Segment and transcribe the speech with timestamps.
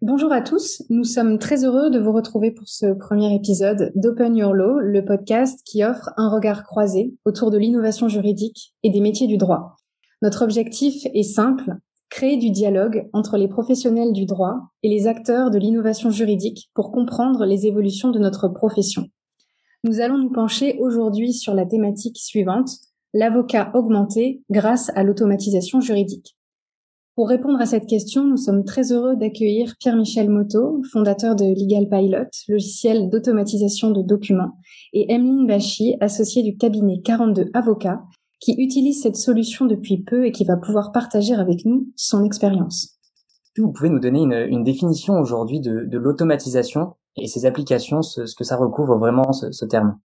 [0.00, 4.36] Bonjour à tous, nous sommes très heureux de vous retrouver pour ce premier épisode d'Open
[4.36, 9.00] Your Law, le podcast qui offre un regard croisé autour de l'innovation juridique et des
[9.00, 9.74] métiers du droit.
[10.22, 11.78] Notre objectif est simple,
[12.10, 16.92] créer du dialogue entre les professionnels du droit et les acteurs de l'innovation juridique pour
[16.92, 19.06] comprendre les évolutions de notre profession.
[19.82, 22.70] Nous allons nous pencher aujourd'hui sur la thématique suivante,
[23.14, 26.37] l'avocat augmenté grâce à l'automatisation juridique.
[27.18, 31.88] Pour répondre à cette question, nous sommes très heureux d'accueillir Pierre-Michel Moto, fondateur de Legal
[31.88, 34.52] Pilot, logiciel d'automatisation de documents,
[34.92, 38.04] et Emeline Bachy, associée du cabinet 42 Avocats,
[38.38, 43.00] qui utilise cette solution depuis peu et qui va pouvoir partager avec nous son expérience.
[43.56, 48.56] Vous pouvez nous donner une, définition aujourd'hui de, l'automatisation et ses applications, ce, que ça
[48.56, 49.98] recouvre vraiment ce terme?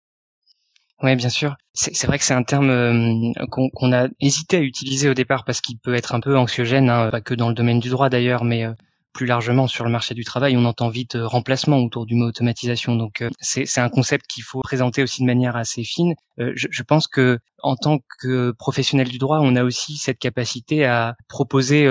[1.04, 1.56] Oui, bien sûr.
[1.74, 5.60] C'est vrai que c'est un terme euh, qu'on a hésité à utiliser au départ parce
[5.60, 8.44] qu'il peut être un peu anxiogène, hein, pas que dans le domaine du droit d'ailleurs,
[8.46, 8.74] mais euh,
[9.14, 12.26] plus largement sur le marché du travail, on entend vite euh, remplacement autour du mot
[12.26, 12.96] automatisation.
[12.96, 16.16] Donc euh, c'est un concept qu'il faut présenter aussi de manière assez fine.
[16.40, 20.86] Euh, je, pense que en tant que professionnel du droit, on a aussi cette capacité
[20.86, 21.84] à proposer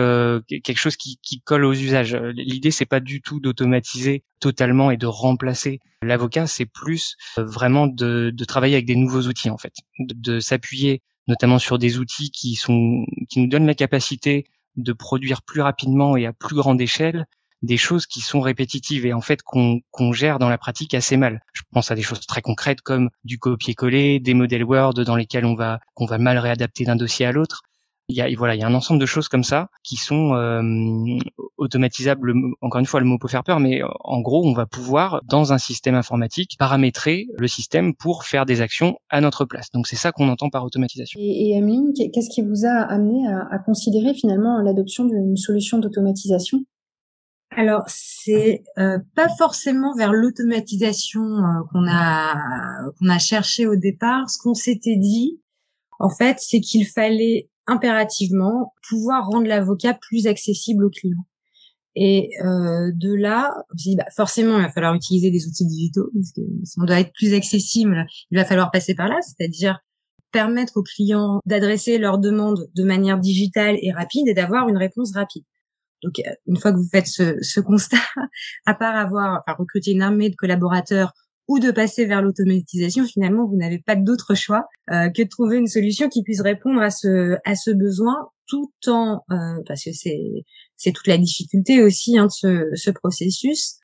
[0.49, 2.15] quelque chose qui, qui, colle aux usages.
[2.35, 8.33] L'idée c'est pas du tout d'automatiser totalement et de remplacer l'avocat, c'est plus vraiment de,
[8.35, 12.31] de, travailler avec des nouveaux outils en fait, de, de s'appuyer notamment sur des outils
[12.31, 14.45] qui sont qui nous donnent la capacité
[14.77, 17.27] de produire plus rapidement et à plus grande échelle
[17.63, 21.43] des choses qui sont répétitives et en fait qu'on gère dans la pratique assez mal.
[21.53, 25.45] Je pense à des choses très concrètes comme du copier-coller, des modèles Word dans lesquels
[25.45, 27.63] on va qu'on va mal réadapter d'un dossier à l'autre
[28.09, 30.35] il y a voilà, il y a un ensemble de choses comme ça qui sont
[30.35, 30.63] euh,
[31.57, 32.35] automatisables.
[32.61, 35.53] Encore une fois, le mot peut faire peur, mais en gros, on va pouvoir dans
[35.53, 39.71] un système informatique paramétrer le système pour faire des actions à notre place.
[39.73, 41.19] Donc c'est ça qu'on entend par automatisation.
[41.21, 45.79] Et, et Emeline, qu'est-ce qui vous a amené à, à considérer finalement l'adoption d'une solution
[45.79, 46.65] d'automatisation?
[47.55, 52.35] Alors c'est euh, pas forcément vers l'automatisation euh, qu'on a
[52.99, 54.31] qu'on a cherché au départ.
[54.31, 55.39] Ce qu'on s'était dit,
[55.99, 61.25] en fait, c'est qu'il fallait impérativement pouvoir rendre l'avocat plus accessible au client.
[61.95, 63.55] Et euh, de là,
[63.97, 67.13] bah, forcément, il va falloir utiliser des outils digitaux, parce que si on doit être
[67.13, 69.79] plus accessible, il va falloir passer par là, c'est-à-dire
[70.33, 75.13] permettre aux clients d'adresser leurs demandes de manière digitale et rapide et d'avoir une réponse
[75.15, 75.45] rapide.
[76.03, 77.99] Donc, euh, une fois que vous faites ce, ce constat,
[78.67, 81.13] à part avoir enfin, recruté une armée de collaborateurs
[81.49, 85.59] ou de passer vers l'automatisation, finalement, vous n'avez pas d'autre choix euh, que de trouver
[85.59, 89.93] une solution qui puisse répondre à ce à ce besoin, tout en euh, parce que
[89.93, 90.45] c'est
[90.77, 93.77] c'est toute la difficulté aussi hein, de ce, ce processus,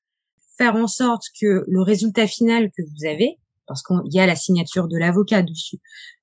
[0.57, 3.37] faire en sorte que le résultat final que vous avez,
[3.67, 5.77] parce qu'il y a la signature de l'avocat dessus,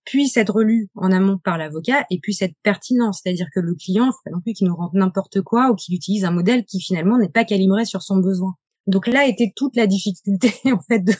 [0.05, 4.07] puisse être lu en amont par l'avocat et puisse être pertinent, c'est-à-dire que le client,
[4.07, 6.65] il faut pas non plus qu'il nous rende n'importe quoi ou qu'il utilise un modèle
[6.65, 8.55] qui finalement n'est pas calibré sur son besoin.
[8.87, 11.15] Donc là était toute la difficulté en fait de,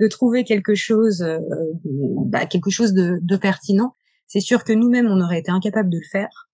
[0.00, 1.38] de trouver quelque chose, euh,
[2.26, 3.92] bah, quelque chose de, de pertinent.
[4.26, 6.48] C'est sûr que nous-mêmes on aurait été incapable de le faire.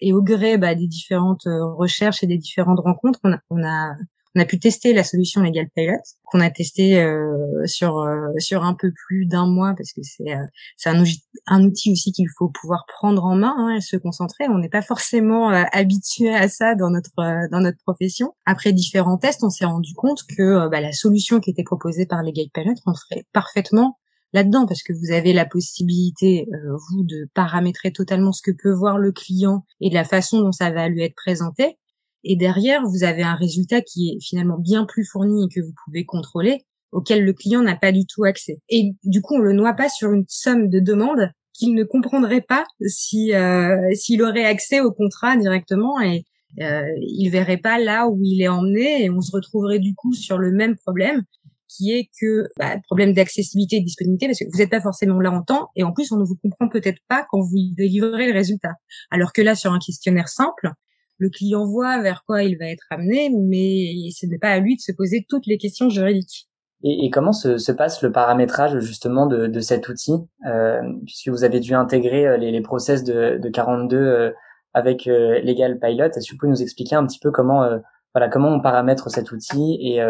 [0.00, 3.62] Et au gré bah, des différentes euh, recherches et des différentes rencontres, on a, on
[3.62, 3.94] a
[4.36, 8.62] on a pu tester la solution Legal Pilot qu'on a testé euh, sur euh, sur
[8.62, 10.44] un peu plus d'un mois parce que c'est euh,
[10.76, 14.48] c'est un, outil aussi qu'il faut pouvoir prendre en main hein, et se concentrer.
[14.48, 18.34] On n'est pas forcément habitué à ça dans notre dans notre profession.
[18.46, 22.22] Après différents tests, on s'est rendu compte que bah, la solution qui était proposée par
[22.22, 23.98] Legal Pilot rentrait parfaitement
[24.32, 26.46] là-dedans parce que vous avez la possibilité
[26.90, 30.52] vous de paramétrer totalement ce que peut voir le client et de la façon dont
[30.52, 31.79] ça va lui être présenté
[32.24, 35.72] et derrière, vous avez un résultat qui est finalement bien plus fourni et que vous
[35.84, 38.60] pouvez contrôler, auquel le client n'a pas du tout accès.
[38.68, 42.40] Et du coup, on le noie pas sur une somme de demandes qu'il ne comprendrait
[42.40, 46.24] pas si euh, s'il aurait accès au contrat directement et
[46.60, 50.14] euh, il verrait pas là où il est emmené et on se retrouverait du coup
[50.14, 51.22] sur le même problème
[51.68, 55.20] qui est que bah, problème d'accessibilité et de disponibilité parce que vous n'êtes pas forcément
[55.20, 58.26] là en temps et en plus on ne vous comprend peut-être pas quand vous délivrez
[58.26, 58.72] le résultat.
[59.10, 60.72] Alors que là sur un questionnaire simple,
[61.20, 64.76] le client voit vers quoi il va être amené, mais ce n'est pas à lui
[64.76, 66.48] de se poser toutes les questions juridiques.
[66.82, 70.14] Et, comment se, passe le paramétrage justement de, cet outil,
[70.46, 74.30] euh, puisque vous avez dû intégrer euh, les, les process de, 42 euh,
[74.72, 76.04] avec Legal Pilot.
[76.04, 77.68] Est-ce que vous pouvez nous expliquer un petit peu comment
[78.14, 80.00] voilà comment on paramètre cet outil et,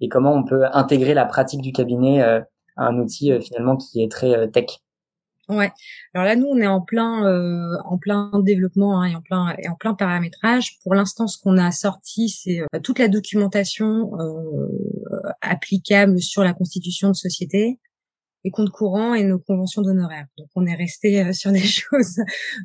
[0.00, 2.44] et comment on peut intégrer la pratique du cabinet à
[2.76, 4.80] un outil finalement qui est très tech?
[5.48, 5.70] Ouais.
[6.12, 9.56] Alors là, nous, on est en plein, euh, en plein développement hein, et en plein
[9.58, 10.78] et en plein paramétrage.
[10.82, 14.68] Pour l'instant, ce qu'on a sorti, c'est euh, toute la documentation euh,
[15.40, 17.78] applicable sur la constitution de société.
[18.44, 20.26] les comptes courants et nos conventions d'honoraires.
[20.36, 22.20] Donc on est resté euh, sur des choses,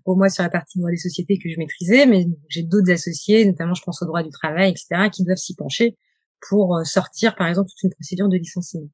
[0.06, 3.46] pour moi sur la partie droit des sociétés que je maîtrisais, mais j'ai d'autres associés,
[3.46, 5.98] notamment je pense au droit du travail, etc., qui doivent s'y pencher
[6.50, 8.90] pour euh, sortir par exemple toute une procédure de licenciement.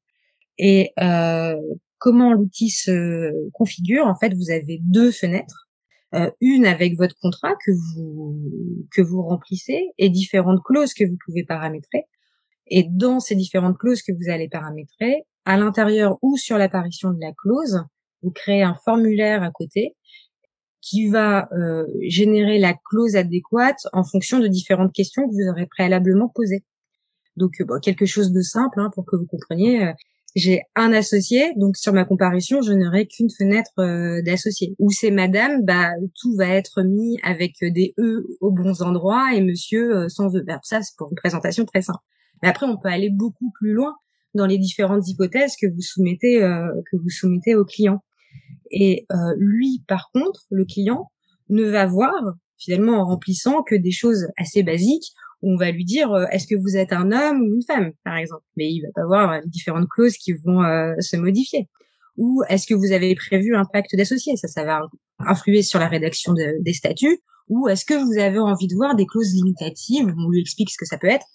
[0.57, 1.55] Et euh,
[1.99, 5.67] comment l'outil se configure En fait, vous avez deux fenêtres.
[6.15, 8.35] Euh, une avec votre contrat que vous
[8.91, 12.05] que vous remplissez et différentes clauses que vous pouvez paramétrer.
[12.65, 17.19] Et dans ces différentes clauses que vous allez paramétrer, à l'intérieur ou sur l'apparition de
[17.19, 17.83] la clause,
[18.23, 19.95] vous créez un formulaire à côté
[20.81, 25.67] qui va euh, générer la clause adéquate en fonction de différentes questions que vous aurez
[25.67, 26.63] préalablement posées.
[27.35, 29.93] Donc bon, quelque chose de simple hein, pour que vous compreniez.
[30.29, 34.75] Euh, j'ai un associé, donc sur ma comparution, je n'aurai qu'une fenêtre euh, d'associé.
[34.79, 35.91] Ou c'est madame, bah
[36.21, 40.43] tout va être mis avec des E aux bons endroits et monsieur sans E.
[40.47, 41.99] Alors ça, c'est pour une présentation très simple.
[42.41, 43.95] Mais après, on peut aller beaucoup plus loin
[44.33, 48.03] dans les différentes hypothèses que vous soumettez euh, que vous soumettez au client.
[48.71, 51.11] Et euh, lui, par contre, le client
[51.49, 52.13] ne va voir
[52.57, 56.55] finalement en remplissant que des choses assez basiques on va lui dire euh, est-ce que
[56.55, 58.43] vous êtes un homme ou une femme, par exemple.
[58.57, 60.61] Mais il va pas voir les différentes clauses qui vont
[60.99, 61.67] se modifier.
[62.17, 64.35] Ou est-ce que vous avez prévu un pacte d'associés?
[64.35, 64.81] Ça, ça va
[65.19, 67.21] influer sur la rédaction des statuts.
[67.49, 70.77] Ou est-ce que vous avez envie de voir des clauses limitatives On lui explique ce
[70.77, 71.25] que ça peut être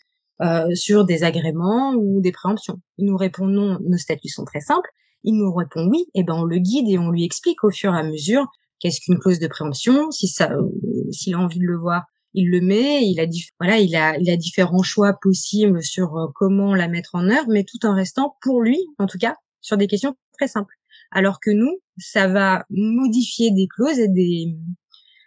[0.43, 2.81] euh, sur des agréments ou des préemptions?
[2.99, 4.89] Il nous répond non, nos statuts sont très simples.
[5.25, 7.95] Il nous répond oui, et ben on le guide et on lui explique au fur
[7.95, 8.47] et à mesure
[8.79, 10.11] qu'est-ce qu'une clause de préemption.
[10.11, 10.71] Si ça, euh,
[11.11, 12.05] s'il a envie de le voir,
[12.35, 13.07] il le met.
[13.07, 13.27] Il a
[13.59, 17.49] voilà, il a, il a différents choix possibles sur euh, comment la mettre en œuvre,
[17.49, 20.75] mais tout en restant pour lui, en tout cas, sur des questions très simples.
[21.11, 24.57] Alors que nous, ça va modifier des clauses et des,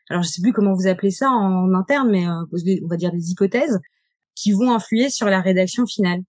[0.09, 3.31] alors je sais plus comment vous appelez ça en interne, mais on va dire des
[3.31, 3.79] hypothèses
[4.35, 6.21] qui vont influer sur la rédaction finale.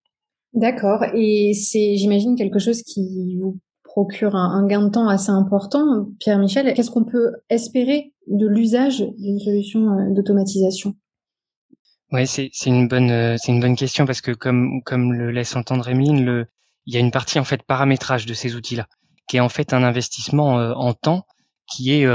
[0.55, 1.05] D'accord.
[1.15, 3.59] Et c'est, j'imagine, quelque chose qui vous
[3.99, 6.07] procure un, gain de temps assez important.
[6.21, 10.95] Pierre-Michel, qu'est-ce qu'on peut espérer de l'usage d'une solution euh, d'automatisation?
[12.13, 15.57] Oui, c'est une bonne euh, c'est une bonne question parce que comme comme le laisse
[15.57, 16.47] entendre Emeline,
[16.87, 18.87] il y a une partie en fait paramétrage de ces outils-là,
[19.27, 21.27] qui est en fait un investissement euh, en temps
[21.69, 22.07] qui est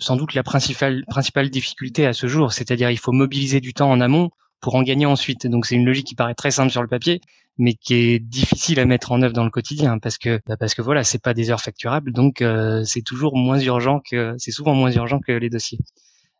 [0.00, 2.52] sans doute la principale principale difficulté à ce jour.
[2.52, 4.30] C'est-à-dire il faut mobiliser du temps en amont
[4.60, 5.46] pour en gagner ensuite.
[5.46, 7.20] Donc c'est une logique qui paraît très simple sur le papier,
[7.60, 10.74] mais qui est difficile à mettre en œuvre dans le quotidien parce que bah parce
[10.74, 14.50] que voilà, c'est pas des heures facturables, donc euh, c'est toujours moins urgent que c'est
[14.50, 15.78] souvent moins urgent que les dossiers.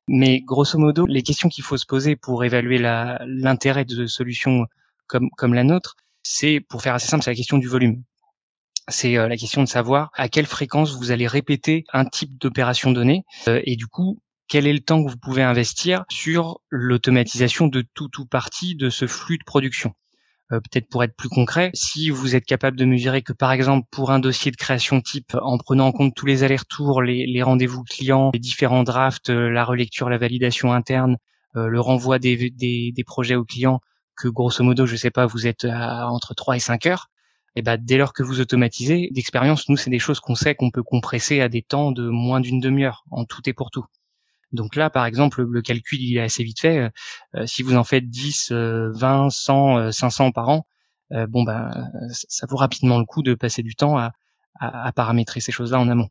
[0.09, 4.65] Mais grosso modo, les questions qu'il faut se poser pour évaluer l'intérêt de solutions
[5.07, 8.03] comme comme la nôtre, c'est pour faire assez simple, c'est la question du volume.
[8.89, 12.93] C'est euh, la question de savoir à quelle fréquence vous allez répéter un type d'opération
[12.93, 14.19] donnée euh, et du coup
[14.49, 18.91] quel est le temps que vous pouvez investir sur l'automatisation de tout ou partie de
[18.91, 19.95] ce flux de production.
[20.53, 23.87] Euh, peut-être pour être plus concret, si vous êtes capable de mesurer que par exemple
[23.91, 27.85] pour un dossier de création type, en prenant en compte tous les allers-retours, les, rendez-vous
[27.85, 31.19] clients, les différents drafts, euh, la relecture, la validation interne,
[31.57, 33.81] euh, le renvoi des, des, projets aux clients,
[34.17, 37.11] que grosso modo, je sais pas, vous êtes à entre 3 et 5 heures,
[37.57, 40.55] et eh ben dès lors que vous automatisez, d'expérience, nous c'est des choses qu'on sait
[40.55, 43.85] qu'on peut compresser à des temps de moins d'une demi-heure en tout et pour tout.
[44.53, 46.79] Donc là, par exemple, le calcul il est assez vite fait.
[46.79, 46.89] Euh,
[47.37, 50.67] euh, si vous en faites 10, 20, 100, 500 par an,
[51.13, 51.71] euh, bon ben,
[52.11, 54.13] ça vaut rapidement le coup de passer du temps à,
[54.61, 56.09] à, paramétrer ces choses-là en amont.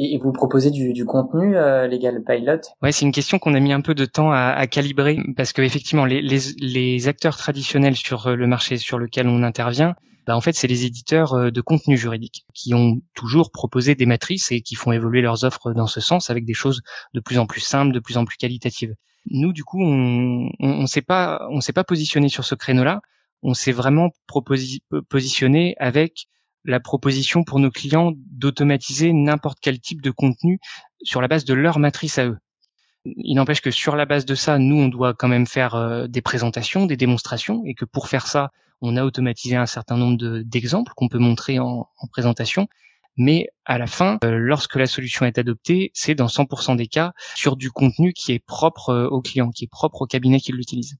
[0.00, 2.60] Et vous proposez du, du contenu euh, Legal Pilot?
[2.82, 5.52] Ouais, c'est une question qu'on a mis un peu de temps à, à calibrer parce
[5.52, 9.94] que effectivement, les, les, les, acteurs traditionnels sur le marché sur lequel on intervient,
[10.26, 14.06] bah, en fait, c'est les éditeurs euh, de contenu juridique qui ont toujours proposé des
[14.06, 17.38] matrices et qui font évoluer leurs offres dans ce sens avec des choses de plus
[17.38, 18.94] en plus simples, de plus en plus qualitatives.
[19.30, 23.00] Nous, du coup, on on, s'est pas on s'est pas positionné sur ce créneau-là.
[23.42, 24.10] On s'est vraiment
[25.08, 26.26] positionné avec
[26.64, 30.58] la proposition pour nos clients d'automatiser n'importe quel type de contenu
[31.02, 32.38] sur la base de leur matrice à eux.
[33.04, 36.06] Il n'empêche que sur la base de ça, nous, on doit quand même faire euh,
[36.06, 38.50] des présentations, des démonstrations, et que pour faire ça,
[38.80, 42.68] on a automatisé un certain nombre d'exemples qu'on peut montrer en, présentation.
[43.16, 47.12] Mais à la fin, euh, lorsque la solution est adoptée, c'est dans 100% des cas
[47.36, 50.52] sur du contenu qui est propre euh, au client, qui est propre au cabinet qui
[50.52, 50.96] l'utilise.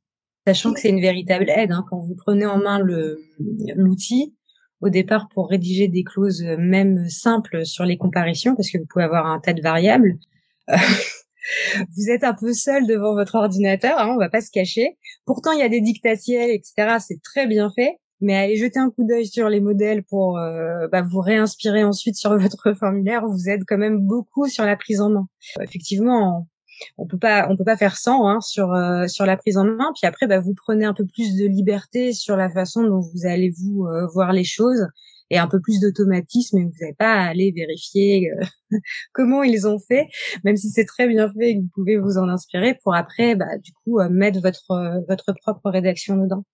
[0.47, 4.35] Sachant que c'est une véritable aide, hein, quand vous prenez en main l'outil,
[4.81, 9.05] au départ pour rédiger des clauses même simples sur les comparitions, parce que vous pouvez
[9.05, 10.19] avoir un tas de variables.
[11.97, 14.97] Vous êtes un peu seul devant votre ordinateur, hein, on va pas se cacher.
[15.27, 16.97] Pourtant, il y a des dictatiels, etc.
[17.01, 17.99] C'est très bien fait.
[18.21, 22.17] Mais allez jeter un coup d'œil sur les modèles pour euh, bah, vous réinspirer ensuite
[22.17, 23.27] sur votre formulaire.
[23.27, 25.29] Vous aide quand même beaucoup sur la prise en main.
[25.61, 26.49] Effectivement,
[26.97, 29.65] on peut pas on peut pas faire sans hein, sur euh, sur la prise en
[29.65, 29.93] main.
[29.95, 33.27] Puis après, bah, vous prenez un peu plus de liberté sur la façon dont vous
[33.27, 34.87] allez vous euh, voir les choses
[35.31, 38.45] et un peu plus d'automatisme et vous n'avez pas à aller vérifier euh,
[39.13, 40.07] comment ils ont fait,
[40.45, 43.35] même si c'est très bien fait et que vous pouvez vous en inspirer pour après,
[43.35, 46.45] bah, du coup, euh, mettre votre euh, votre propre rédaction dedans.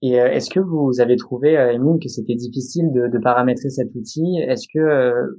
[0.00, 4.38] Et est-ce que vous avez trouvé, Emile, que c'était difficile de, de, paramétrer cet outil?
[4.38, 5.38] Est-ce que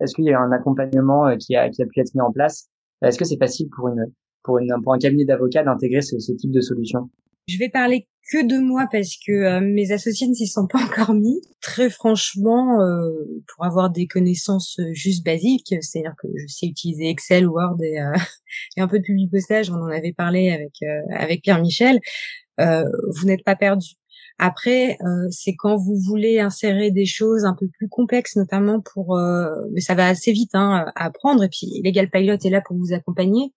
[0.00, 2.32] est-ce qu'il y a eu un accompagnement qui a qui a pu être mis en
[2.32, 2.68] place?
[3.02, 4.06] Est-ce que c'est facile pour une
[4.42, 7.10] pour une pour un cabinet d'avocats d'intégrer ce, ce type de solution?
[7.46, 10.80] Je vais parler que de moi parce que euh, mes associés ne s'y sont pas
[10.80, 11.40] encore mis.
[11.60, 13.10] Très franchement, euh,
[13.48, 17.96] pour avoir des connaissances euh, juste basiques, c'est-à-dire que je sais utiliser Excel, Word et,
[18.76, 20.72] et un peu de public postage, on en avait parlé avec
[21.10, 22.00] avec Pierre Michel.
[22.58, 23.94] vous n'êtes pas perdu.
[24.38, 24.96] Après,
[25.30, 29.18] c'est quand vous voulez insérer des choses un peu plus complexes, notamment pour,
[29.72, 31.44] mais ça va assez vite hein, à apprendre.
[31.44, 33.52] Et puis, Legal Pilot est là pour vous accompagner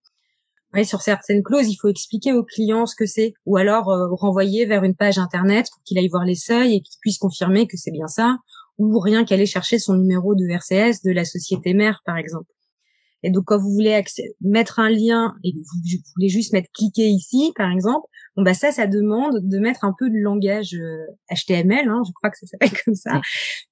[0.82, 4.66] sur certaines clauses, il faut expliquer au client ce que c'est, ou alors euh, renvoyer
[4.66, 7.76] vers une page internet pour qu'il aille voir les seuils et qu'il puisse confirmer que
[7.76, 8.38] c'est bien ça,
[8.78, 12.50] ou rien qu'aller chercher son numéro de RCS de la société mère, par exemple.
[13.22, 14.02] Et donc, quand vous voulez
[14.42, 18.70] mettre un lien et vous, voulez juste mettre cliquer ici, par exemple, bon bah ça,
[18.70, 20.76] ça demande de mettre un peu de langage
[21.30, 23.22] HTML, euh, hein, je crois que ça s'appelle comme ça,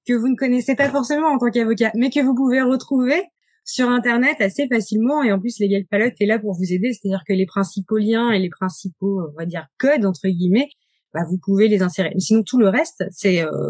[0.07, 3.21] que vous ne connaissez pas forcément en tant qu'avocat, mais que vous pouvez retrouver
[3.65, 5.23] sur Internet assez facilement.
[5.23, 6.93] Et en plus, Legal Pilot est là pour vous aider.
[6.93, 10.69] C'est-à-dire que les principaux liens et les principaux, on va dire, codes, entre guillemets,
[11.13, 12.11] bah, vous pouvez les insérer.
[12.17, 13.69] Sinon, tout le reste, c'est euh,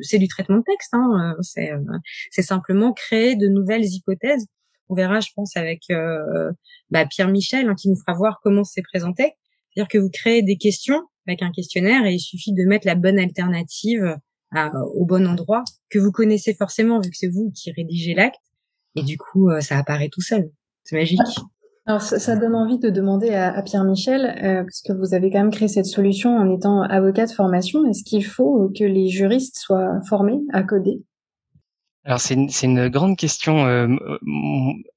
[0.00, 0.94] c'est du traitement de texte.
[0.94, 1.34] Hein.
[1.38, 4.46] Euh, c'est euh, simplement créer de nouvelles hypothèses.
[4.88, 6.52] On verra, je pense, avec euh,
[6.90, 9.32] bah, Pierre Michel, hein, qui nous fera voir comment c'est présenté.
[9.70, 12.94] C'est-à-dire que vous créez des questions avec un questionnaire et il suffit de mettre la
[12.94, 14.16] bonne alternative
[14.94, 18.40] au bon endroit que vous connaissez forcément vu que c'est vous qui rédigez l'acte
[18.96, 20.50] et du coup, euh, ça apparaît tout seul.
[20.84, 21.20] C'est magique.
[21.88, 25.38] Alors ça, donne envie de demander à, Pierre Michel, euh, parce que vous avez quand
[25.38, 27.84] même créé cette solution en étant avocat de formation.
[27.86, 31.04] Est-ce qu'il faut que les juristes soient formés à coder?
[32.06, 33.66] Alors c'est une, une, grande question.
[33.66, 33.88] Euh,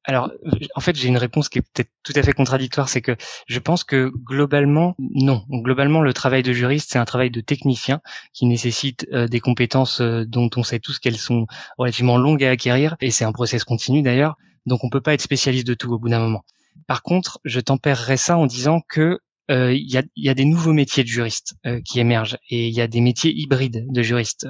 [0.03, 0.31] alors
[0.75, 3.59] en fait j'ai une réponse qui est peut-être tout à fait contradictoire, c'est que je
[3.59, 5.43] pense que globalement non.
[5.49, 7.99] Globalement le travail de juriste c'est un travail de technicien
[8.31, 11.47] qui nécessite euh, des compétences euh, dont on sait tous qu'elles sont
[11.79, 14.35] relativement longues à acquérir et c'est un process continu d'ailleurs.
[14.67, 16.43] Donc on peut pas être spécialiste de tout au bout d'un moment.
[16.85, 19.19] Par contre je tempérerais ça en disant que
[19.51, 23.01] il y, a, des nouveaux métiers de juriste qui émergent et il y a des
[23.01, 24.45] métiers hybrides de juristes.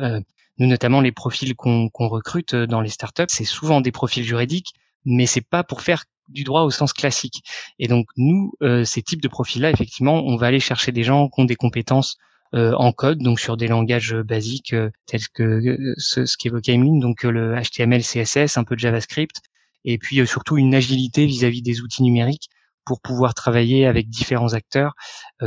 [0.59, 4.73] Nous, notamment, les profils qu'on recrute euh, dans les startups, c'est souvent des profils juridiques,
[5.05, 7.43] mais c'est pas pour faire du droit au sens classique.
[7.79, 11.29] Et donc, nous, euh, ces types de profils-là, effectivement, on va aller chercher des gens
[11.29, 12.17] qui ont des compétences
[12.53, 14.75] euh, en code, donc sur des langages basiques
[15.05, 19.41] tels que ce, ce qu'évoquait Emeline, donc le HTML, CSS, un peu de JavaScript,
[19.85, 22.49] et puis surtout une agilité vis-à-vis des outils numériques
[22.85, 24.93] pour pouvoir travailler avec différents acteurs,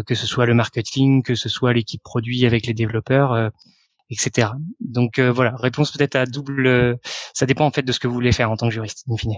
[0.07, 3.51] que ce soit le marketing, que ce soit l'équipe produit avec les développeurs
[4.13, 4.49] etc.
[4.81, 6.67] Donc euh, voilà, réponse peut-être à double.
[6.67, 6.95] Euh,
[7.35, 9.17] ça dépend en fait de ce que vous voulez faire en tant que juriste, in
[9.17, 9.33] fine.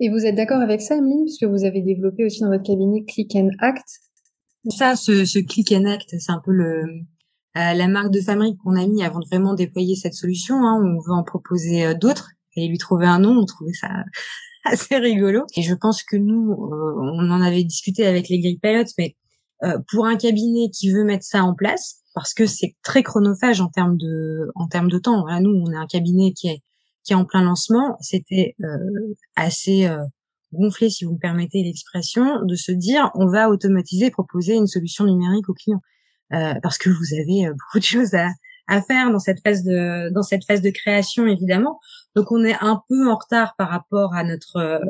[0.00, 3.04] Et vous êtes d'accord avec ça, Emeline, puisque vous avez développé aussi dans votre cabinet
[3.04, 3.84] Click and Act?
[4.68, 6.82] Ça, ce, ce Click and Act, c'est un peu le
[7.56, 10.56] euh, la marque de fabrique qu'on a mis avant de vraiment déployer cette solution.
[10.56, 10.82] Hein.
[10.82, 13.38] On veut en proposer d'autres et lui trouver un nom.
[13.38, 13.88] On trouvait ça
[14.64, 15.44] assez rigolo.
[15.56, 19.16] Et je pense que nous, on en avait discuté avec les Grey Pilots, mais
[19.90, 23.68] pour un cabinet qui veut mettre ça en place, parce que c'est très chronophage en
[23.68, 25.26] termes de en termes de temps.
[25.40, 26.62] nous, on est un cabinet qui est
[27.04, 27.96] qui est en plein lancement.
[28.00, 30.02] C'était euh, assez euh,
[30.52, 35.04] gonflé, si vous me permettez l'expression, de se dire on va automatiser, proposer une solution
[35.04, 35.82] numérique aux clients,
[36.32, 38.28] euh, parce que vous avez beaucoup de choses à,
[38.66, 41.78] à faire dans cette phase de dans cette phase de création évidemment.
[42.16, 44.80] Donc on est un peu en retard par rapport à notre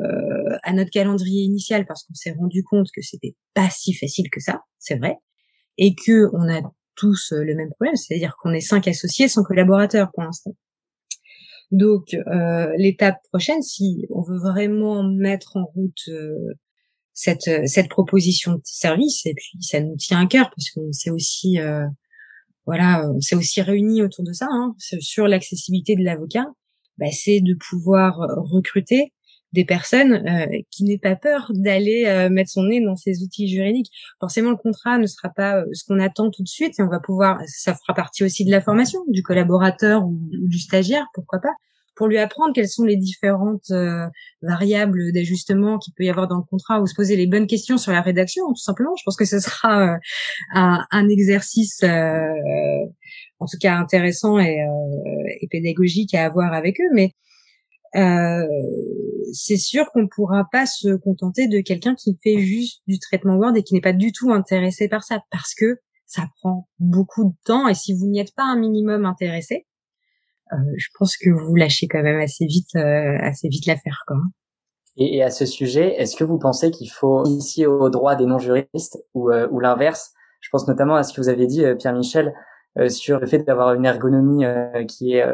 [0.63, 4.39] à notre calendrier initial parce qu'on s'est rendu compte que c'était pas si facile que
[4.39, 5.17] ça, c'est vrai,
[5.77, 6.61] et que on a
[6.97, 10.55] tous euh, le même problème, c'est-à-dire qu'on est cinq associés sans collaborateurs pour l'instant.
[11.71, 16.53] Donc euh, l'étape prochaine, si on veut vraiment mettre en route euh,
[17.13, 21.11] cette cette proposition de service, et puis ça nous tient à cœur parce qu'on s'est
[21.11, 21.57] aussi
[22.65, 26.45] voilà, on s'est aussi réunis autour de ça hein, sur l'accessibilité de l'avocat,
[26.97, 29.13] bah, c'est de pouvoir recruter
[29.53, 33.47] des personnes euh, qui n'aient pas peur d'aller euh, mettre son nez dans ces outils
[33.47, 33.91] juridiques.
[34.19, 36.89] Forcément, le contrat ne sera pas euh, ce qu'on attend tout de suite et on
[36.89, 41.39] va pouvoir, ça fera partie aussi de la formation du collaborateur ou, du stagiaire, pourquoi
[41.39, 41.53] pas,
[41.95, 43.71] pour lui apprendre quelles sont les différentes
[44.43, 47.79] variables d'ajustement qu'il peut y avoir dans le contrat ou se poser les bonnes questions
[47.79, 48.95] sur la rédaction, tout simplement.
[48.99, 49.95] Je pense que ce sera
[50.53, 51.83] un, un, exercice,
[53.39, 54.65] en tout cas intéressant et,
[55.41, 57.13] et pédagogique à avoir avec eux, mais
[57.95, 58.45] euh,
[59.33, 63.35] c'est sûr qu'on ne pourra pas se contenter de quelqu'un qui fait juste du traitement
[63.35, 67.25] Word et qui n'est pas du tout intéressé par ça, parce que ça prend beaucoup
[67.25, 69.67] de temps et si vous n'y êtes pas un minimum intéressé,
[70.51, 74.17] je pense que vous lâchez quand même assez vite, assez vite l'affaire, quoi.
[74.99, 78.25] Et, et, à ce sujet, est-ce que vous pensez qu'il faut initier au droit des
[78.25, 80.11] non-juristes ou, ou l'inverse?
[80.39, 82.33] Je pense notamment à ce que vous avez dit, Pierre-Michel,
[82.89, 84.45] sur le fait d'avoir une ergonomie
[84.87, 85.25] qui est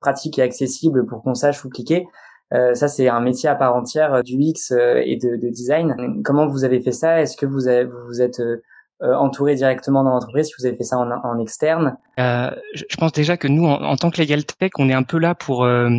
[0.00, 2.06] pratique et accessible pour qu'on sache où cliquer.
[2.52, 6.22] Euh, ça, c'est un métier à part entière du X et de, de, design.
[6.22, 7.20] Comment vous avez fait ça?
[7.20, 8.40] Est-ce que vous, avez, vous êtes
[9.02, 11.96] euh, entouré directement dans l'entreprise, si vous avez fait ça en, en externe?
[12.20, 15.18] Euh, je, pense déjà que nous, en, tant que Legal Tech, on est un peu
[15.18, 15.90] là pour euh,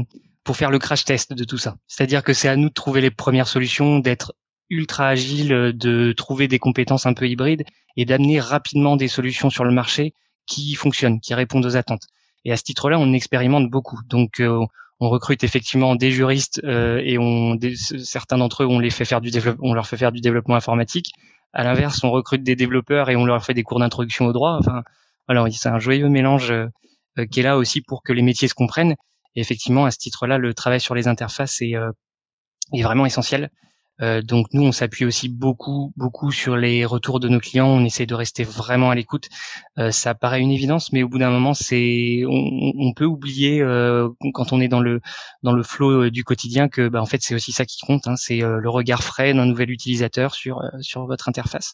[0.46, 1.76] pour faire le crash test de tout ça.
[1.88, 4.34] C'est-à-dire que c'est à nous de trouver les premières solutions, d'être
[4.70, 7.64] ultra agile, de trouver des compétences un peu hybrides
[7.98, 10.14] et d'amener rapidement des solutions sur le marché
[10.46, 12.08] qui fonctionnent, qui répondent aux attentes.
[12.44, 14.00] Et à ce titre-là, on expérimente beaucoup.
[14.08, 14.66] Donc, euh,
[15.00, 19.20] on recrute effectivement des juristes euh, et on, certains d'entre eux, on les fait faire
[19.22, 21.12] du on leur fait faire du développement informatique.
[21.54, 24.58] À l'inverse, on recrute des développeurs et on leur fait des cours d'introduction au droit.
[24.60, 24.84] Enfin,
[25.28, 28.54] voilà, c'est un joyeux mélange euh, qui est là aussi pour que les métiers se
[28.54, 28.96] comprennent.
[29.36, 31.92] Et effectivement, à ce titre-là, le travail sur les interfaces est, euh,
[32.74, 33.50] est vraiment essentiel.
[34.02, 37.68] Euh, donc nous, on s'appuie aussi beaucoup, beaucoup sur les retours de nos clients.
[37.68, 39.30] On essaie de rester vraiment à l'écoute.
[39.78, 43.62] Euh, ça paraît une évidence, mais au bout d'un moment, c'est on, on, peut oublier
[43.62, 45.02] euh, quand on est dans le
[45.44, 48.08] dans le flow du quotidien que, bah, en fait, c'est aussi ça qui compte.
[48.08, 51.74] Hein, c'est le regard frais d'un nouvel utilisateur sur sur votre interface.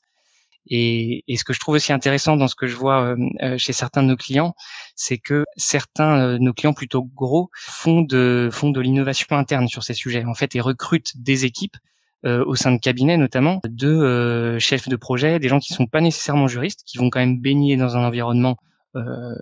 [0.68, 3.16] Et, et, ce que je trouve aussi intéressant dans ce que je vois
[3.58, 4.54] chez certains de nos clients,
[4.96, 9.84] c'est que certains de nos clients plutôt gros font de font de l'innovation interne sur
[9.84, 10.24] ces sujets.
[10.26, 11.78] En fait, et recrutent des équipes
[12.26, 15.88] euh, au sein de cabinets notamment, de euh, chefs de projet, des gens qui sont
[15.88, 18.58] pas nécessairement juristes, qui vont quand même baigner dans un environnement
[18.96, 19.36] euh,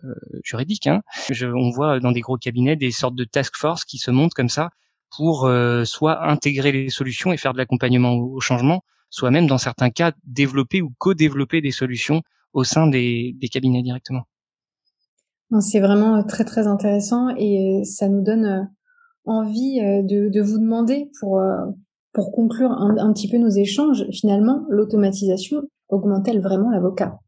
[0.43, 0.87] juridique.
[0.87, 1.01] Hein.
[1.29, 4.33] Je, on voit dans des gros cabinets des sortes de task force qui se montent
[4.33, 4.69] comme ça
[5.15, 9.57] pour euh, soit intégrer les solutions et faire de l'accompagnement au, changement, soit même dans
[9.57, 12.21] certains cas développer ou co-développer des solutions
[12.53, 14.23] au sein des, des cabinets directement.
[15.59, 18.69] C'est vraiment très très intéressant et ça nous donne
[19.25, 21.41] envie de, de vous demander pour
[22.13, 27.19] pour conclure un, petit peu nos échanges, finalement, l'automatisation augmente-t-elle vraiment l'avocat?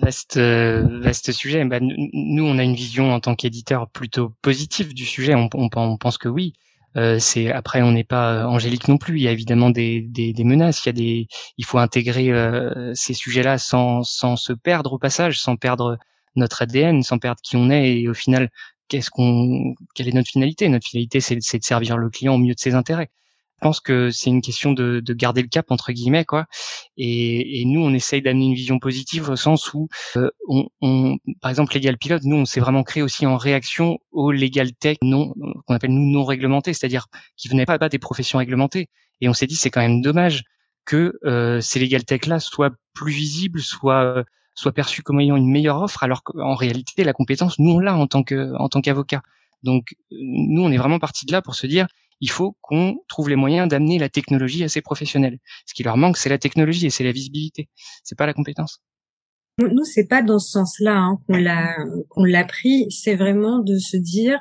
[0.00, 1.64] Vaste, euh, sujet.
[1.64, 5.34] Bah, nous, on a une vision en tant qu'éditeur plutôt positive du sujet.
[5.34, 6.54] On, pense que oui.
[6.96, 9.18] Euh, c'est après, on n'est pas angélique non plus.
[9.18, 10.86] Il y a évidemment des, menaces.
[10.86, 15.98] Il faut intégrer euh, ces sujets-là sans, sans se perdre au passage, sans perdre
[16.36, 18.50] notre ADN, sans perdre qui on est et au final
[18.92, 20.68] qu'est-ce qu'on, quelle est notre finalité?
[20.68, 23.08] Notre finalité, c'est, de servir le client au mieux de ses intérêts.
[23.56, 26.46] Je pense que c'est une question de, de, garder le cap entre guillemets quoi.
[26.98, 31.16] Et, et nous, on essaye d'amener une vision positive au sens où, euh, on, on,
[31.40, 34.98] par exemple, Legal Pilot, nous, on s'est vraiment créé aussi en réaction au legal tech
[35.02, 35.32] non
[35.66, 38.88] qu'on appelle nous non réglementés, c'est-à-dire qui venaient pas, pas des professions réglementées.
[39.22, 40.42] Et on s'est dit, c'est quand même dommage
[40.84, 44.24] que euh, ces legal tech là soient plus visibles, soient
[44.54, 47.96] soit perçu comme ayant une meilleure offre, alors qu'en réalité, la compétence, nous, on l'a
[47.96, 49.22] en tant que, tant qu'avocat.
[49.62, 51.86] Donc, nous, on est vraiment parti de là pour se dire,
[52.20, 55.38] il faut qu'on trouve les moyens d'amener la technologie à ces professionnels.
[55.66, 57.68] Ce qui leur manque, c'est la technologie et c'est la visibilité.
[58.04, 58.80] C'est pas la compétence.
[59.58, 61.76] Nous, c'est pas dans ce sens-là hein, qu'on l'a
[62.08, 62.86] qu'on l'a pris.
[62.90, 64.38] C'est vraiment de se dire,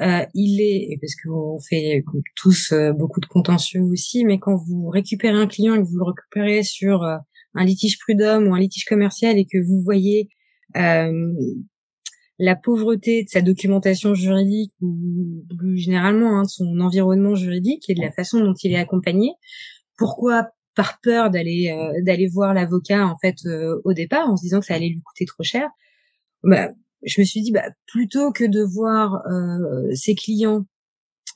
[0.00, 2.04] euh, il est parce qu'on fait
[2.36, 5.98] tous euh, beaucoup de contentieux aussi, mais quand vous récupérez un client et que vous
[5.98, 7.18] le récupérez sur euh,
[7.58, 10.28] un litige prud'homme ou un litige commercial et que vous voyez
[10.76, 11.32] euh,
[12.38, 17.94] la pauvreté de sa documentation juridique ou plus généralement hein, de son environnement juridique et
[17.94, 19.32] de la façon dont il est accompagné,
[19.96, 24.42] pourquoi par peur d'aller euh, d'aller voir l'avocat en fait euh, au départ en se
[24.42, 25.68] disant que ça allait lui coûter trop cher
[26.44, 26.70] bah,
[27.02, 29.22] je me suis dit bah, plutôt que de voir
[29.94, 30.64] ses clients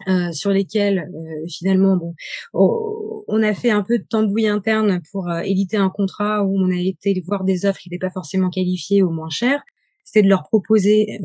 [0.09, 2.15] euh, sur lesquels euh, finalement bon
[2.55, 5.43] on a fait un peu de tambouille interne pour euh,
[5.75, 9.11] un contrat où on a été voir des offres qui n'étaient pas forcément qualifiées au
[9.11, 9.63] moins cher.
[10.05, 11.19] C'était de leur proposer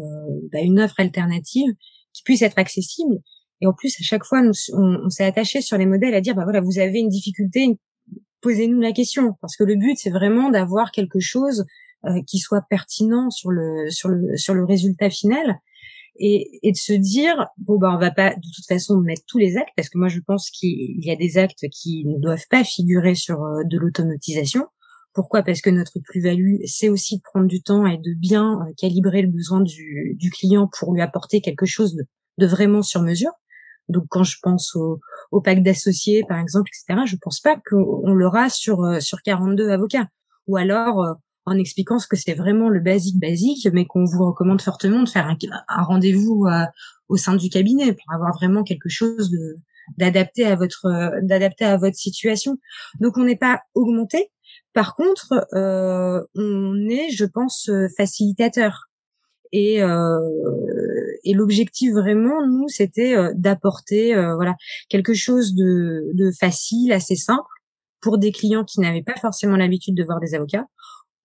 [0.51, 1.69] bah, une offre alternative
[2.13, 3.17] qui puisse être accessible.
[3.61, 6.35] Et en plus à chaque fois nous, on, s'est attaché sur les modèles à dire
[6.35, 7.77] bah voilà vous avez une difficulté
[8.41, 9.33] posez-nous la question.
[9.41, 11.65] Parce que le but c'est vraiment d'avoir quelque chose
[12.27, 15.59] qui soit pertinent sur le sur le sur le résultat final
[16.19, 19.37] et, et de se dire bon bah on va pas de toute façon mettre tous
[19.37, 22.47] les actes parce que moi je pense qu'il y a des actes qui ne doivent
[22.49, 24.65] pas figurer sur euh, de l'automatisation.
[25.13, 25.41] Pourquoi?
[25.41, 29.21] Parce que notre plus-value, c'est aussi de prendre du temps et de bien euh, calibrer
[29.21, 32.05] le besoin du, du client pour lui apporter quelque chose de,
[32.37, 33.31] de vraiment sur mesure.
[33.89, 34.99] Donc quand je pense au,
[35.31, 39.69] au pack d'associés, par exemple, etc., je pense pas qu'on l'aura sur euh, sur 42
[39.69, 40.07] avocats.
[40.47, 44.61] Ou alors en expliquant ce que c'est vraiment le basique basique, mais qu'on vous recommande
[44.61, 46.65] fortement de faire un, rendez-vous euh,
[47.07, 49.57] au sein du cabinet pour avoir vraiment quelque chose de
[49.97, 52.57] d'adapté à votre d'adapter à votre situation.
[52.99, 54.29] Donc on n'est pas augmenté.
[54.73, 58.89] Par contre, euh, on est, je pense, facilitateur.
[59.53, 60.19] Et, euh,
[61.23, 64.55] et l'objectif vraiment, nous, c'était euh, d'apporter voilà
[64.89, 67.47] quelque chose de, de facile, assez simple
[68.01, 70.65] pour des clients qui n'avaient pas forcément l'habitude de voir des avocats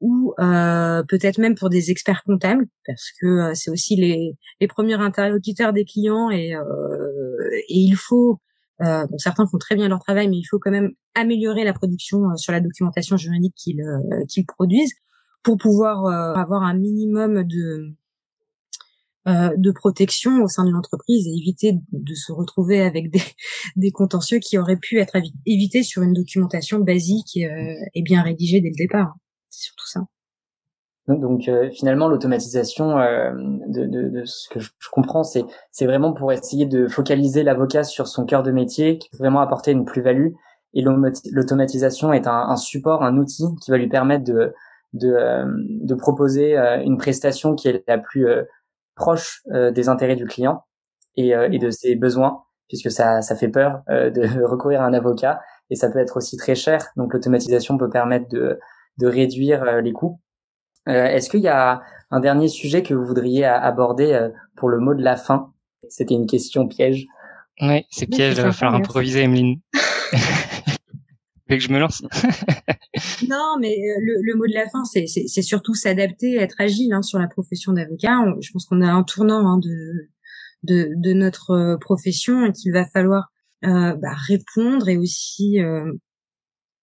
[0.02, 4.66] ou euh, peut-être même pour des experts comptables, parce que euh, c'est aussi les, les
[4.66, 6.62] premiers interlocuteurs des clients et, euh,
[7.68, 8.40] et il faut,
[8.82, 11.72] euh, bon, certains font très bien leur travail, mais il faut quand même améliorer la
[11.72, 14.94] production euh, sur la documentation juridique qu'ils euh, produisent
[15.44, 17.94] pour pouvoir avoir un minimum de
[19.26, 23.22] de protection au sein de l'entreprise et éviter de se retrouver avec des,
[23.76, 27.48] des contentieux qui auraient pu être évités sur une documentation basique et,
[27.94, 29.14] et bien rédigée dès le départ
[29.52, 30.00] c'est surtout ça.
[31.08, 33.32] Donc euh, finalement, l'automatisation, euh,
[33.66, 37.82] de, de, de, ce que je, comprends, c'est c'est vraiment pour essayer de focaliser l'avocat
[37.82, 40.28] sur son cœur de métier, qui peut vraiment apporter une plus-value.
[40.74, 44.54] Et l'automatisation est un, support, un outil qui va lui permettre de
[44.94, 48.26] de, euh, de proposer une prestation qui est la plus
[48.94, 50.64] proche des intérêts du client
[51.16, 55.40] et, et de ses besoins, puisque ça ça fait peur de recourir à un avocat
[55.68, 56.86] et ça peut être aussi très cher.
[56.96, 58.58] Donc l'automatisation peut permettre de
[58.98, 60.20] de réduire euh, les coûts.
[60.88, 64.78] Euh, est-ce qu'il y a un dernier sujet que vous voudriez aborder euh, pour le
[64.78, 65.52] mot de la fin?
[65.88, 67.06] C'était une question piège.
[67.60, 69.60] Oui, c'est piège, il va falloir improviser, Emeline.
[71.48, 72.02] que je me lance?
[73.28, 75.06] Non, mais le, mot de la fin, c'est,
[75.42, 78.24] surtout s'adapter, être agile hein, sur la profession d'avocat.
[78.40, 80.08] Je pense qu'on a un tournant hein, de,
[80.62, 85.58] de, notre profession et qu'il va falloir bah, répondre et aussi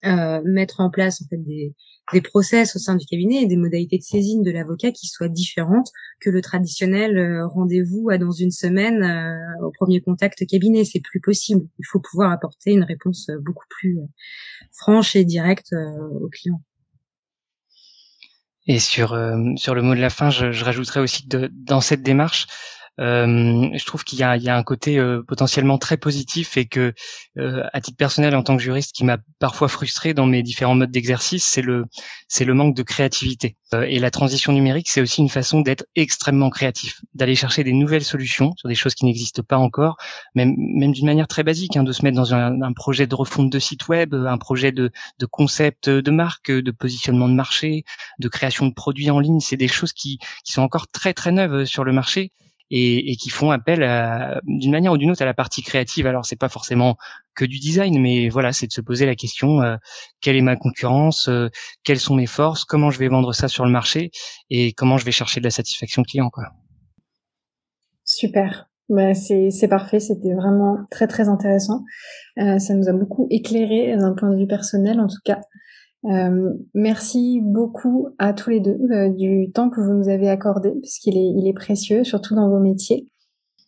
[0.03, 1.75] mettre en place en fait des,
[2.13, 5.29] des process au sein du cabinet et des modalités de saisine de l'avocat qui soient
[5.29, 10.85] différentes que le traditionnel euh, rendez-vous à dans une semaine euh, au premier contact cabinet.
[10.85, 11.65] C'est plus possible.
[11.77, 13.99] Il faut pouvoir apporter une réponse euh, beaucoup plus
[14.77, 15.73] franche et directe
[16.21, 16.62] au client.
[18.67, 19.17] Et sur
[19.55, 22.79] sur le mot de la fin, je, je rajouterais aussi de, dans cette démarche, euh,
[22.97, 26.93] je trouve qu'il y y a un côté euh, potentiellement très positif et que,
[27.38, 30.75] euh, à titre personnel, en tant que juriste, qui m'a parfois frustré dans mes différents
[30.75, 31.86] modes d'exercice, c'est le,
[32.28, 33.58] c'est le manque de créativité.
[33.73, 38.04] et la transition numérique, c'est aussi une façon d'être extrêmement créatif, d'aller chercher des nouvelles
[38.04, 39.97] solutions sur des choses qui n'existent pas encore,
[40.36, 43.15] même, même d'une manière très basique, hein, de se mettre dans un, un, projet de
[43.15, 47.84] refonte de site web, un projet de, de concept de marque, de positionnement de marché,
[48.19, 49.39] de création de produits en ligne.
[49.39, 52.32] C'est des choses qui, qui sont encore très très neuves sur le marché
[52.71, 53.79] et, et qui font appel
[54.43, 56.08] d'une manière ou d'une autre à la partie créative.
[56.08, 56.97] Alors c'est pas forcément
[57.39, 59.77] que du design, mais voilà, c'est de se poser la question euh,
[60.19, 61.47] quelle est ma concurrence, euh,
[61.84, 64.12] quelles sont mes forces, comment je vais vendre ça sur le marché
[64.49, 66.43] et comment je vais chercher de la satisfaction client, quoi.
[68.03, 68.69] Super.
[68.89, 71.84] Bah, c'est, parfait, c'était vraiment très très intéressant.
[72.39, 75.39] Euh, ça nous a beaucoup éclairé d'un point de vue personnel en tout cas.
[76.05, 80.71] Euh, merci beaucoup à tous les deux euh, du temps que vous nous avez accordé,
[80.81, 83.12] parce qu'il est, il est précieux, surtout dans vos métiers.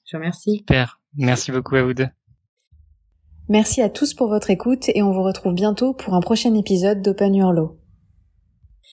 [0.06, 0.58] Je vous remercie.
[0.58, 1.00] Super.
[1.18, 2.08] Merci beaucoup à vous deux.
[3.50, 7.02] Merci à tous pour votre écoute et on vous retrouve bientôt pour un prochain épisode
[7.02, 7.81] d'Open Your Law.